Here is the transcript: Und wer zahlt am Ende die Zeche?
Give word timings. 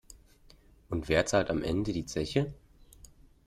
Und 0.89 1.09
wer 1.09 1.27
zahlt 1.27 1.51
am 1.51 1.61
Ende 1.61 1.93
die 1.93 2.05
Zeche? 2.07 2.55